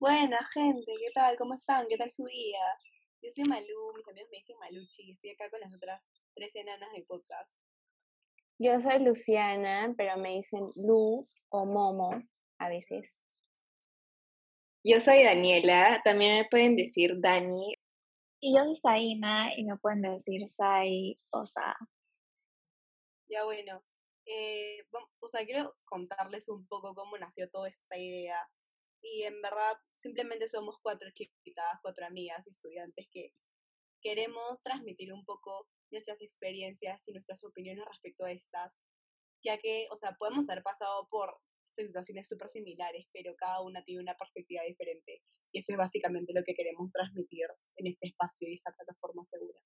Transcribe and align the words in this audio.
Buena 0.00 0.38
gente, 0.54 0.94
¿qué 0.98 1.10
tal? 1.12 1.36
¿Cómo 1.36 1.52
están? 1.52 1.86
¿Qué 1.86 1.98
tal 1.98 2.10
su 2.10 2.24
día? 2.24 2.58
Yo 3.20 3.28
soy 3.34 3.44
Malu, 3.44 3.92
mis 3.94 4.08
amigos 4.08 4.30
me 4.30 4.38
dicen 4.38 4.56
Maluchi 4.58 5.02
y 5.02 5.12
estoy 5.12 5.30
acá 5.32 5.50
con 5.50 5.60
las 5.60 5.74
otras 5.74 6.08
tres 6.34 6.56
enanas 6.56 6.90
del 6.92 7.04
podcast. 7.04 7.52
Yo 8.58 8.80
soy 8.80 9.04
Luciana, 9.04 9.92
pero 9.98 10.16
me 10.16 10.36
dicen 10.36 10.70
Lu 10.76 11.28
o 11.50 11.66
Momo 11.66 12.12
a 12.58 12.68
veces. 12.70 13.22
Yo 14.82 15.00
soy 15.00 15.22
Daniela, 15.22 16.00
también 16.02 16.38
me 16.38 16.48
pueden 16.48 16.76
decir 16.76 17.20
Dani. 17.20 17.74
Y 18.40 18.56
yo 18.56 18.64
soy 18.64 18.76
Saina 18.76 19.54
y 19.54 19.64
me 19.64 19.76
pueden 19.76 20.00
decir 20.00 20.48
Sai 20.48 21.20
o 21.28 21.44
Sa. 21.44 21.76
Ya 23.28 23.44
bueno, 23.44 23.84
eh, 24.24 24.78
o 25.18 25.28
sea, 25.28 25.44
quiero 25.44 25.76
contarles 25.84 26.48
un 26.48 26.66
poco 26.68 26.94
cómo 26.94 27.18
nació 27.18 27.50
toda 27.50 27.68
esta 27.68 27.98
idea. 27.98 28.48
Y 29.02 29.22
en 29.22 29.40
verdad, 29.40 29.76
simplemente 29.96 30.46
somos 30.48 30.76
cuatro 30.82 31.08
chicas, 31.12 31.78
cuatro 31.82 32.06
amigas 32.06 32.46
y 32.46 32.50
estudiantes 32.50 33.06
que 33.10 33.32
queremos 34.00 34.62
transmitir 34.62 35.12
un 35.12 35.24
poco 35.24 35.68
nuestras 35.90 36.20
experiencias 36.22 37.06
y 37.06 37.12
nuestras 37.12 37.42
opiniones 37.44 37.84
respecto 37.86 38.24
a 38.24 38.32
estas, 38.32 38.72
ya 39.42 39.58
que, 39.58 39.86
o 39.90 39.96
sea, 39.96 40.16
podemos 40.18 40.48
haber 40.48 40.62
pasado 40.62 41.08
por 41.10 41.36
situaciones 41.72 42.28
súper 42.28 42.48
similares, 42.48 43.06
pero 43.12 43.34
cada 43.36 43.62
una 43.62 43.82
tiene 43.84 44.02
una 44.02 44.16
perspectiva 44.16 44.62
diferente. 44.62 45.22
Y 45.52 45.58
eso 45.58 45.72
es 45.72 45.78
básicamente 45.78 46.32
lo 46.34 46.42
que 46.44 46.54
queremos 46.54 46.90
transmitir 46.90 47.46
en 47.76 47.86
este 47.86 48.08
espacio 48.08 48.48
y 48.48 48.54
esta 48.54 48.72
plataforma 48.72 49.24
segura. 49.24 49.60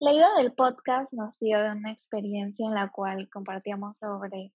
La 0.00 0.12
idea 0.12 0.34
del 0.36 0.52
podcast 0.52 1.12
nació 1.12 1.60
de 1.60 1.70
una 1.70 1.92
experiencia 1.92 2.66
en 2.66 2.74
la 2.74 2.90
cual 2.90 3.28
compartíamos 3.30 3.96
sobre 3.98 4.52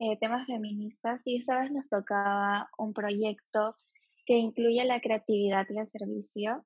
eh, 0.00 0.16
temas 0.18 0.46
feministas 0.46 1.20
y 1.26 1.36
esta 1.36 1.58
vez 1.58 1.70
nos 1.70 1.88
tocaba 1.88 2.70
un 2.78 2.94
proyecto 2.94 3.76
que 4.24 4.38
incluye 4.38 4.82
la 4.84 5.00
creatividad 5.00 5.66
y 5.68 5.78
el 5.78 5.90
servicio. 5.90 6.64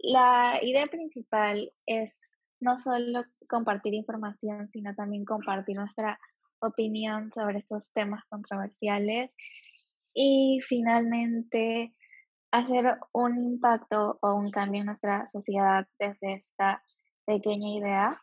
La 0.00 0.58
idea 0.60 0.86
principal 0.88 1.72
es 1.86 2.18
no 2.60 2.76
solo 2.78 3.24
compartir 3.48 3.94
información, 3.94 4.68
sino 4.68 4.94
también 4.94 5.24
compartir 5.24 5.76
nuestra 5.76 6.18
opinión 6.60 7.30
sobre 7.30 7.60
estos 7.60 7.92
temas 7.92 8.24
controversiales 8.28 9.36
y 10.12 10.60
finalmente 10.66 11.94
hacer 12.50 12.98
un 13.12 13.38
impacto 13.38 14.16
o 14.22 14.34
un 14.34 14.50
cambio 14.50 14.80
en 14.80 14.86
nuestra 14.86 15.26
sociedad 15.26 15.86
desde 15.98 16.34
esta 16.34 16.82
pequeña 17.24 17.68
idea. 17.68 18.20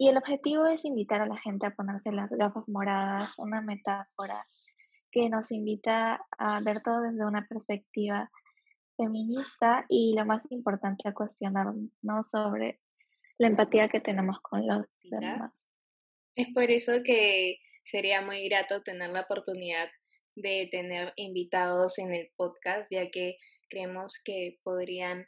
Y 0.00 0.08
el 0.08 0.16
objetivo 0.16 0.64
es 0.64 0.86
invitar 0.86 1.20
a 1.20 1.26
la 1.26 1.36
gente 1.36 1.66
a 1.66 1.74
ponerse 1.74 2.10
las 2.10 2.30
gafas 2.30 2.66
moradas, 2.68 3.34
una 3.36 3.60
metáfora 3.60 4.46
que 5.12 5.28
nos 5.28 5.52
invita 5.52 6.26
a 6.38 6.60
ver 6.62 6.80
todo 6.82 7.02
desde 7.02 7.26
una 7.26 7.46
perspectiva 7.46 8.30
feminista 8.96 9.84
y 9.90 10.14
lo 10.16 10.24
más 10.24 10.50
importante 10.50 11.06
a 11.06 11.12
cuestionarnos 11.12 12.30
sobre 12.30 12.80
la 13.36 13.48
empatía 13.48 13.90
que 13.90 14.00
tenemos 14.00 14.40
con 14.40 14.66
los 14.66 14.86
demás. 15.02 15.52
Es 16.34 16.48
por 16.54 16.70
eso 16.70 17.02
que 17.04 17.58
sería 17.84 18.22
muy 18.22 18.48
grato 18.48 18.82
tener 18.82 19.10
la 19.10 19.20
oportunidad 19.20 19.90
de 20.34 20.66
tener 20.72 21.12
invitados 21.16 21.98
en 21.98 22.14
el 22.14 22.30
podcast, 22.38 22.90
ya 22.90 23.10
que 23.10 23.36
creemos 23.68 24.18
que 24.24 24.60
podrían 24.62 25.26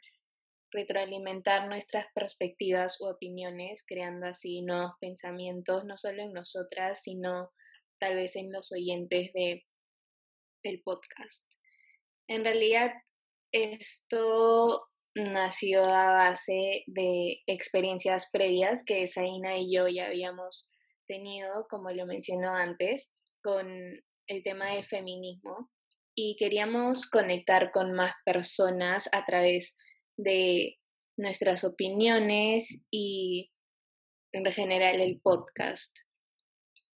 retroalimentar 0.73 1.67
nuestras 1.67 2.07
perspectivas 2.13 2.99
u 2.99 3.05
opiniones, 3.07 3.83
creando 3.87 4.27
así 4.27 4.61
nuevos 4.61 4.93
pensamientos, 4.99 5.85
no 5.85 5.97
solo 5.97 6.23
en 6.23 6.33
nosotras, 6.33 7.03
sino 7.03 7.51
tal 7.99 8.15
vez 8.15 8.35
en 8.35 8.51
los 8.51 8.71
oyentes 8.71 9.31
de, 9.33 9.65
del 10.63 10.81
podcast. 10.83 11.45
En 12.27 12.43
realidad, 12.43 12.93
esto 13.51 14.89
nació 15.15 15.83
a 15.83 16.13
base 16.13 16.83
de 16.87 17.41
experiencias 17.45 18.29
previas 18.31 18.83
que 18.83 19.07
Zaina 19.07 19.57
y 19.57 19.73
yo 19.73 19.87
ya 19.87 20.07
habíamos 20.07 20.69
tenido, 21.05 21.67
como 21.69 21.91
lo 21.91 22.05
mencionó 22.05 22.55
antes, 22.55 23.13
con 23.43 23.67
el 24.27 24.43
tema 24.43 24.73
de 24.73 24.83
feminismo 24.83 25.69
y 26.15 26.35
queríamos 26.37 27.09
conectar 27.09 27.71
con 27.71 27.93
más 27.93 28.13
personas 28.25 29.09
a 29.11 29.25
través 29.25 29.77
de 30.17 30.79
nuestras 31.17 31.63
opiniones 31.63 32.85
y 32.91 33.51
en 34.31 34.45
general 34.51 34.99
el 34.99 35.19
podcast. 35.21 35.97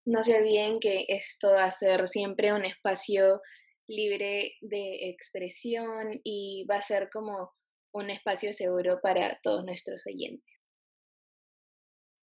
No 0.07 0.25
se 0.25 0.37
olviden 0.37 0.81
que 0.81 1.05
esto 1.09 1.51
va 1.51 1.65
a 1.65 1.73
ser 1.73 2.07
siempre 2.09 2.53
un 2.53 2.65
espacio 2.65 3.41
libre 3.89 4.55
de 4.61 5.11
expresión 5.11 6.11
y 6.25 6.65
va 6.71 6.77
a 6.77 6.83
ser 6.83 7.09
como 7.13 7.53
un 7.93 8.11
espacio 8.11 8.53
seguro 8.53 9.01
para 9.03 9.39
todos 9.43 9.65
nuestros 9.65 10.03
oyentes. 10.07 10.55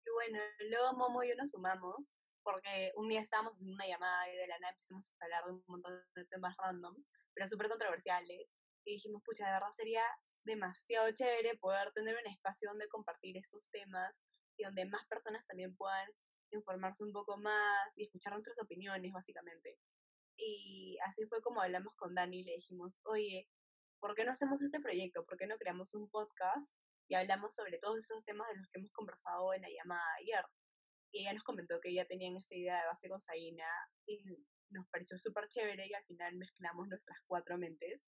Y 0.06 0.10
bueno, 0.12 0.38
luego 0.70 0.92
Momo 0.96 1.22
y 1.22 1.30
yo 1.30 1.34
nos 1.36 1.50
sumamos 1.50 1.96
porque 2.42 2.92
un 2.96 3.08
día 3.08 3.20
estábamos 3.20 3.58
en 3.60 3.72
una 3.72 3.86
llamada 3.86 4.30
y 4.30 4.36
de 4.36 4.46
la 4.46 4.58
nada 4.58 4.72
empezamos 4.72 5.04
a 5.18 5.24
hablar 5.24 5.44
de 5.44 5.52
un 5.52 5.64
montón 5.66 5.92
de 6.14 6.24
temas 6.26 6.54
random, 6.58 6.94
pero 7.34 7.48
súper 7.48 7.68
controversiales. 7.68 8.48
Y 8.84 8.92
dijimos, 8.92 9.22
pucha, 9.24 9.46
de 9.46 9.52
verdad 9.52 9.72
sería 9.76 10.02
demasiado 10.44 11.10
chévere 11.12 11.56
poder 11.58 11.92
tener 11.92 12.16
un 12.16 12.30
espacio 12.30 12.68
donde 12.68 12.88
compartir 12.88 13.36
estos 13.36 13.70
temas 13.70 14.22
y 14.56 14.64
donde 14.64 14.84
más 14.86 15.06
personas 15.06 15.46
también 15.46 15.74
puedan 15.76 16.08
informarse 16.50 17.02
un 17.04 17.12
poco 17.12 17.36
más 17.36 17.92
y 17.96 18.04
escuchar 18.04 18.32
nuestras 18.32 18.58
opiniones, 18.60 19.12
básicamente. 19.12 19.78
Y 20.36 20.98
así 21.06 21.26
fue 21.26 21.40
como 21.42 21.60
hablamos 21.60 21.94
con 21.96 22.14
Dani 22.14 22.40
y 22.40 22.44
le 22.44 22.54
dijimos, 22.54 23.00
oye, 23.04 23.48
¿por 24.00 24.14
qué 24.14 24.24
no 24.24 24.32
hacemos 24.32 24.60
este 24.62 24.80
proyecto? 24.80 25.24
¿Por 25.24 25.36
qué 25.36 25.46
no 25.46 25.56
creamos 25.56 25.94
un 25.94 26.08
podcast 26.10 26.76
y 27.08 27.14
hablamos 27.14 27.54
sobre 27.54 27.78
todos 27.78 27.98
esos 27.98 28.24
temas 28.24 28.48
de 28.48 28.56
los 28.56 28.68
que 28.68 28.78
hemos 28.78 28.92
conversado 28.92 29.54
en 29.54 29.62
la 29.62 29.68
llamada 29.70 30.14
ayer? 30.20 30.44
Y 31.12 31.20
ella 31.20 31.34
nos 31.34 31.44
comentó 31.44 31.80
que 31.80 31.90
ella 31.90 32.06
tenía 32.06 32.36
esa 32.36 32.54
idea 32.54 32.80
de 32.80 32.86
base 32.86 33.08
con 33.08 33.20
Saina 33.20 33.66
y 34.06 34.24
nos 34.70 34.88
pareció 34.88 35.16
súper 35.18 35.48
chévere 35.48 35.86
y 35.86 35.94
al 35.94 36.04
final 36.04 36.36
mezclamos 36.36 36.88
nuestras 36.88 37.18
cuatro 37.26 37.56
mentes. 37.56 38.02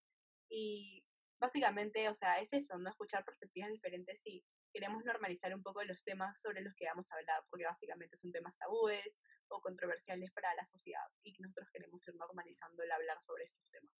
Y 0.49 1.05
básicamente, 1.39 2.09
o 2.09 2.15
sea, 2.15 2.41
es 2.41 2.53
eso, 2.53 2.79
no 2.79 2.91
escuchar 2.91 3.25
perspectivas 3.25 3.71
diferentes 3.71 4.21
y 4.25 4.45
queremos 4.73 5.05
normalizar 5.05 5.55
un 5.55 5.63
poco 5.63 5.83
los 5.85 6.03
temas 6.05 6.41
sobre 6.41 6.63
los 6.63 6.75
que 6.75 6.87
vamos 6.87 7.11
a 7.11 7.17
hablar, 7.17 7.43
porque 7.51 7.65
básicamente 7.65 8.17
son 8.17 8.33
temas 8.33 8.57
tabúes 8.59 9.07
o 9.49 9.61
controversiales 9.61 10.31
para 10.33 10.55
la 10.55 10.67
sociedad 10.67 11.07
y 11.23 11.37
nosotros 11.41 11.69
queremos 11.73 12.07
ir 12.07 12.15
normalizando 12.17 12.83
el 12.83 12.93
hablar 12.93 13.17
sobre 13.23 13.45
estos 13.45 13.71
temas. 13.71 13.93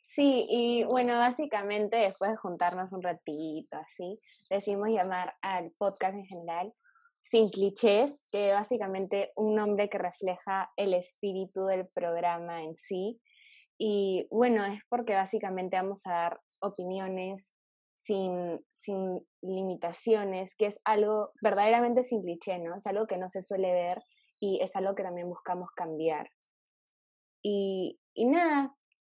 Sí, 0.00 0.46
y 0.50 0.84
bueno, 0.84 1.14
básicamente 1.14 1.96
después 1.96 2.32
de 2.32 2.36
juntarnos 2.36 2.92
un 2.92 3.02
ratito 3.02 3.76
así, 3.76 4.20
decimos 4.50 4.88
llamar 4.88 5.34
al 5.40 5.70
podcast 5.78 6.14
en 6.14 6.26
general 6.26 6.74
sin 7.22 7.48
clichés, 7.48 8.22
que 8.30 8.52
básicamente 8.52 9.32
un 9.36 9.54
nombre 9.54 9.88
que 9.88 9.98
refleja 9.98 10.70
el 10.76 10.92
espíritu 10.92 11.64
del 11.64 11.88
programa 11.88 12.62
en 12.62 12.76
sí. 12.76 13.20
Y 13.78 14.26
bueno, 14.30 14.64
es 14.64 14.82
porque 14.88 15.14
básicamente 15.14 15.76
vamos 15.76 16.06
a 16.06 16.12
dar 16.12 16.40
opiniones 16.60 17.52
sin, 17.94 18.64
sin 18.72 19.26
limitaciones, 19.42 20.54
que 20.56 20.66
es 20.66 20.80
algo 20.84 21.30
verdaderamente 21.40 22.02
sin 22.02 22.22
cliché, 22.22 22.58
¿no? 22.58 22.76
Es 22.76 22.86
algo 22.86 23.06
que 23.06 23.16
no 23.16 23.28
se 23.28 23.42
suele 23.42 23.72
ver 23.72 24.02
y 24.40 24.60
es 24.60 24.74
algo 24.76 24.94
que 24.94 25.04
también 25.04 25.28
buscamos 25.28 25.70
cambiar. 25.74 26.30
Y, 27.42 28.00
y 28.14 28.26
nada, 28.26 28.74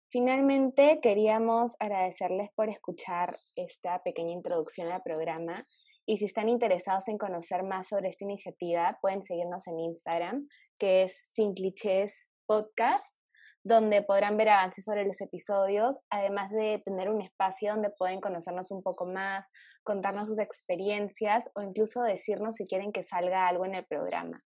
finalmente 0.10 1.00
queríamos 1.02 1.76
agradecerles 1.80 2.50
por 2.56 2.70
escuchar 2.70 3.34
esta 3.56 4.02
pequeña 4.04 4.34
introducción 4.34 4.92
al 4.92 5.02
programa 5.04 5.64
y 6.08 6.18
si 6.18 6.26
están 6.26 6.50
interesados 6.50 7.08
en 7.08 7.18
conocer 7.18 7.64
más 7.64 7.88
sobre 7.88 8.10
esta 8.10 8.26
iniciativa, 8.26 8.98
pueden 9.02 9.24
seguirnos 9.24 9.68
en 9.68 9.80
Instagram, 9.80 10.48
que 10.78 11.04
es 11.04 11.18
Sin 11.32 11.54
Clichés 11.56 12.30
Podcast, 12.46 13.20
donde 13.66 14.04
podrán 14.04 14.38
ver 14.38 14.50
avances 14.50 14.86
sobre 14.86 15.06
los 15.06 15.20
episodios, 15.22 15.98
además 16.12 16.52
de 16.52 16.80
tener 16.86 17.10
un 17.10 17.24
espacio 17.24 17.72
donde 17.72 17.90
pueden 17.90 18.22
conocernos 18.22 18.70
un 18.70 18.84
poco 18.84 19.08
más, 19.08 19.50
contarnos 19.84 20.28
sus 20.28 20.38
experiencias 20.38 21.50
o 21.56 21.64
incluso 21.64 22.04
decirnos 22.04 22.58
si 22.58 22.68
quieren 22.68 22.92
que 22.92 23.02
salga 23.02 23.48
algo 23.48 23.66
en 23.66 23.74
el 23.74 23.84
programa. 23.88 24.44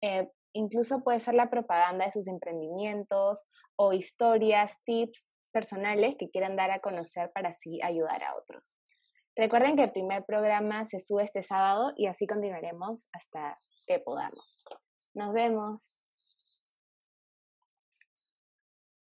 Eh, 0.00 0.30
incluso 0.54 1.04
puede 1.04 1.20
ser 1.20 1.34
la 1.34 1.50
propaganda 1.50 2.06
de 2.06 2.10
sus 2.10 2.26
emprendimientos 2.26 3.44
o 3.76 3.92
historias, 3.92 4.78
tips 4.86 5.34
personales 5.52 6.16
que 6.18 6.28
quieran 6.28 6.56
dar 6.56 6.70
a 6.70 6.80
conocer 6.80 7.30
para 7.34 7.50
así 7.50 7.80
ayudar 7.82 8.24
a 8.24 8.34
otros. 8.34 8.78
Recuerden 9.36 9.76
que 9.76 9.84
el 9.84 9.92
primer 9.92 10.24
programa 10.24 10.86
se 10.86 11.00
sube 11.00 11.22
este 11.22 11.42
sábado 11.42 11.92
y 11.96 12.06
así 12.06 12.26
continuaremos 12.26 13.10
hasta 13.12 13.54
que 13.86 13.98
podamos. 13.98 14.64
Nos 15.12 15.34
vemos. 15.34 15.98